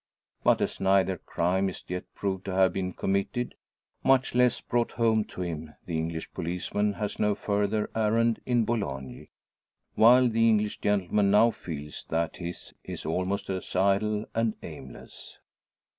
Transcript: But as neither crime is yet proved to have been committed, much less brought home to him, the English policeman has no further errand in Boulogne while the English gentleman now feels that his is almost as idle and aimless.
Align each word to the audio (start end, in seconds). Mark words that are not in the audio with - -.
But 0.43 0.61
as 0.61 0.79
neither 0.79 1.19
crime 1.19 1.69
is 1.69 1.83
yet 1.87 2.05
proved 2.15 2.45
to 2.45 2.55
have 2.55 2.73
been 2.73 2.91
committed, 2.91 3.53
much 4.03 4.33
less 4.33 4.59
brought 4.59 4.93
home 4.93 5.23
to 5.25 5.41
him, 5.43 5.75
the 5.85 5.95
English 5.95 6.33
policeman 6.33 6.93
has 6.93 7.19
no 7.19 7.35
further 7.35 7.87
errand 7.95 8.39
in 8.47 8.65
Boulogne 8.65 9.27
while 9.93 10.27
the 10.27 10.49
English 10.49 10.79
gentleman 10.79 11.29
now 11.29 11.51
feels 11.51 12.03
that 12.09 12.37
his 12.37 12.73
is 12.83 13.05
almost 13.05 13.47
as 13.51 13.75
idle 13.75 14.25
and 14.33 14.55
aimless. 14.63 15.37